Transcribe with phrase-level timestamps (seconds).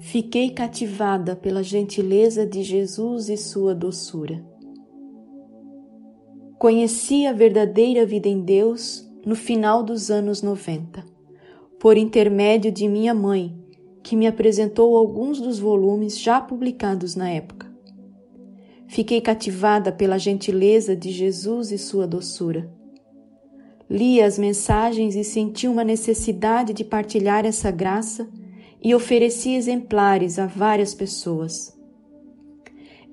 [0.00, 4.42] fiquei cativada pela gentileza de Jesus e sua doçura.
[6.58, 11.04] Conheci a verdadeira vida em Deus no final dos anos 90,
[11.78, 13.54] por intermédio de minha mãe,
[14.02, 17.70] que me apresentou alguns dos volumes já publicados na época.
[18.88, 22.72] Fiquei cativada pela gentileza de Jesus e sua doçura.
[23.88, 28.28] Li as mensagens e senti uma necessidade de partilhar essa graça
[28.82, 31.76] e ofereci exemplares a várias pessoas.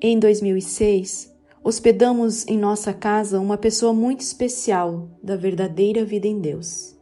[0.02, 6.98] Em 2006, hospedamos em nossa casa uma pessoa muito especial da verdadeira vida em Deus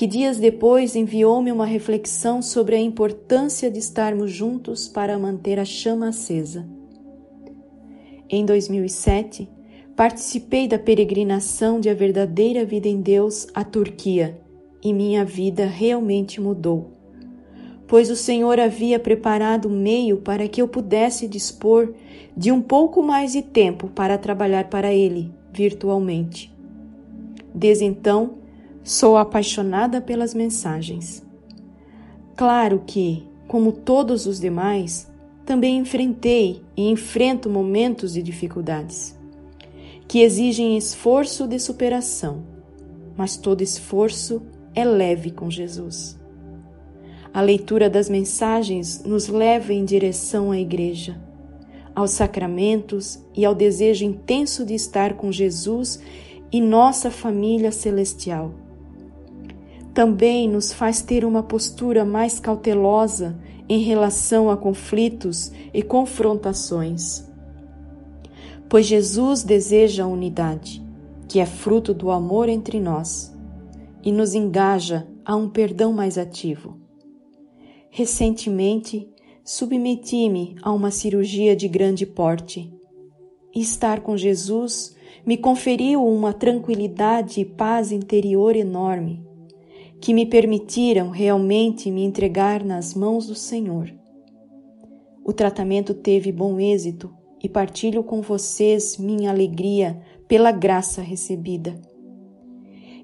[0.00, 5.64] que dias depois enviou-me uma reflexão sobre a importância de estarmos juntos para manter a
[5.66, 6.66] chama acesa.
[8.26, 9.46] Em 2007,
[9.94, 14.40] participei da peregrinação de A Verdadeira Vida em Deus à Turquia
[14.82, 16.92] e minha vida realmente mudou,
[17.90, 21.92] pois o Senhor havia preparado meio para que eu pudesse dispor
[22.34, 26.50] de um pouco mais de tempo para trabalhar para Ele virtualmente.
[27.52, 28.40] Desde então,
[28.82, 31.22] Sou apaixonada pelas mensagens.
[32.34, 35.08] Claro que, como todos os demais,
[35.44, 39.18] também enfrentei e enfrento momentos de dificuldades
[40.08, 42.42] que exigem esforço de superação,
[43.16, 44.42] mas todo esforço
[44.74, 46.19] é leve com Jesus.
[47.32, 51.20] A leitura das mensagens nos leva em direção à Igreja,
[51.94, 56.00] aos sacramentos e ao desejo intenso de estar com Jesus
[56.52, 58.54] e nossa família celestial
[59.92, 63.36] também nos faz ter uma postura mais cautelosa
[63.68, 67.28] em relação a conflitos e confrontações.
[68.68, 70.82] Pois Jesus deseja a unidade,
[71.28, 73.36] que é fruto do amor entre nós,
[74.02, 76.79] e nos engaja a um perdão mais ativo.
[77.90, 79.08] Recentemente,
[79.44, 82.72] submeti-me a uma cirurgia de grande porte.
[83.54, 84.96] Estar com Jesus
[85.26, 89.28] me conferiu uma tranquilidade e paz interior enorme
[90.00, 93.92] que me permitiram realmente me entregar nas mãos do Senhor.
[95.22, 97.12] O tratamento teve bom êxito
[97.42, 101.78] e partilho com vocês minha alegria pela graça recebida.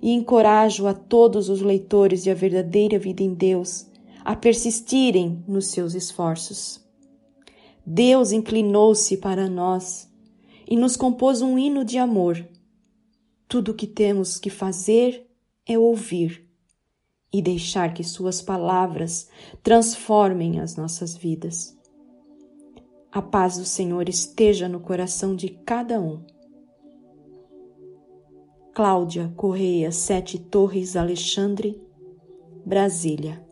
[0.01, 3.87] E encorajo a todos os leitores de A Verdadeira Vida em Deus
[4.27, 6.85] a persistirem nos seus esforços.
[7.87, 10.11] Deus inclinou-se para nós
[10.69, 12.45] e nos compôs um hino de amor.
[13.47, 15.31] Tudo o que temos que fazer
[15.65, 16.45] é ouvir
[17.33, 19.29] e deixar que Suas palavras
[19.63, 21.79] transformem as nossas vidas.
[23.13, 26.21] A paz do Senhor esteja no coração de cada um.
[28.75, 31.81] Cláudia Correia, Sete Torres, Alexandre,
[32.65, 33.47] Brasília.